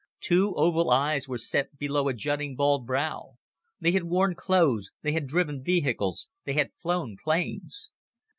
[0.19, 3.35] Two oval eyes were set below a jutting bald brow.
[3.79, 7.91] They had worn clothes, they had driven vehicles, they had flown planes.